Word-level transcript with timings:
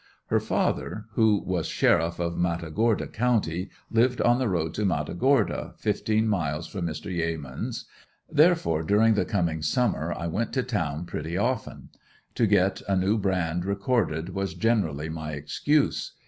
Her 0.29 0.39
father, 0.39 1.05
who 1.13 1.43
was 1.45 1.67
Sheriff 1.67 2.17
of 2.17 2.35
Matagorda 2.35 3.05
county 3.05 3.69
lived 3.91 4.19
on 4.19 4.39
the 4.39 4.49
road 4.49 4.73
to 4.73 4.83
Matagorda, 4.83 5.75
fifteen 5.77 6.27
miles 6.27 6.65
from 6.65 6.87
Mr. 6.87 7.15
Yeamans', 7.15 7.85
therefore, 8.27 8.81
during 8.81 9.13
the 9.13 9.25
coming 9.25 9.61
summer 9.61 10.11
I 10.11 10.25
went 10.25 10.53
to 10.53 10.63
town 10.63 11.05
pretty 11.05 11.37
often; 11.37 11.89
to 12.33 12.47
get 12.47 12.81
a 12.89 12.95
new 12.95 13.19
brand 13.19 13.63
recorded 13.63 14.29
was 14.29 14.55
generally 14.55 15.07
my 15.07 15.33
excuse. 15.33 16.13